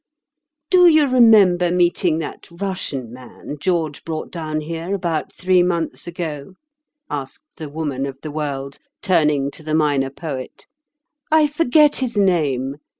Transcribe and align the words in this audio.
"Do 0.71 0.87
you 0.89 1.07
remember 1.07 1.69
meeting 1.71 2.17
that 2.17 2.47
Russian 2.49 3.13
man 3.13 3.57
George 3.59 4.03
brought 4.03 4.31
down 4.31 4.61
here 4.61 4.95
about 4.95 5.31
three 5.31 5.61
months 5.61 6.07
ago?" 6.07 6.55
asked 7.11 7.45
the 7.57 7.69
Woman 7.69 8.07
of 8.07 8.17
the 8.23 8.31
World, 8.31 8.79
turning 9.03 9.51
to 9.51 9.61
the 9.61 9.75
Minor 9.75 10.09
Poet. 10.09 10.65
"I 11.31 11.45
forget 11.45 11.97
his 11.97 12.17
name. 12.17 12.77